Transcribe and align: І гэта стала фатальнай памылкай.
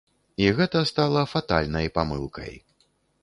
І 0.43 0.45
гэта 0.59 0.79
стала 0.91 1.21
фатальнай 1.33 1.91
памылкай. 1.97 2.53